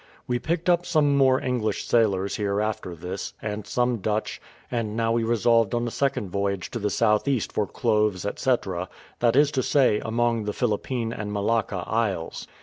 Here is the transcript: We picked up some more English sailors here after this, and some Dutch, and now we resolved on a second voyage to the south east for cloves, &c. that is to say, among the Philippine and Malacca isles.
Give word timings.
We 0.25 0.39
picked 0.39 0.67
up 0.67 0.83
some 0.83 1.15
more 1.15 1.39
English 1.39 1.85
sailors 1.87 2.37
here 2.37 2.59
after 2.59 2.95
this, 2.95 3.35
and 3.39 3.67
some 3.67 3.97
Dutch, 3.97 4.41
and 4.71 4.97
now 4.97 5.11
we 5.11 5.23
resolved 5.23 5.75
on 5.75 5.87
a 5.87 5.91
second 5.91 6.31
voyage 6.31 6.71
to 6.71 6.79
the 6.79 6.89
south 6.89 7.27
east 7.27 7.51
for 7.51 7.67
cloves, 7.67 8.25
&c. 8.37 8.51
that 9.19 9.35
is 9.35 9.51
to 9.51 9.61
say, 9.61 9.99
among 9.99 10.45
the 10.45 10.53
Philippine 10.53 11.13
and 11.13 11.31
Malacca 11.31 11.83
isles. 11.85 12.47